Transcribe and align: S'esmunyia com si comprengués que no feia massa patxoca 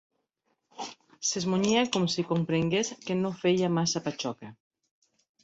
S'esmunyia 1.31 1.83
com 1.97 2.07
si 2.13 2.25
comprengués 2.31 2.91
que 3.05 3.19
no 3.23 3.33
feia 3.45 3.71
massa 3.77 4.03
patxoca 4.09 4.53